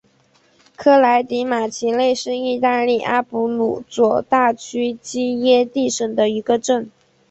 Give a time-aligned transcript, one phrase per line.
[0.75, 6.89] 科莱迪马奇内是意大利阿布鲁佐大区基耶蒂省的一个镇。